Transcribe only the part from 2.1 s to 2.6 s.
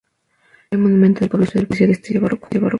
barroco.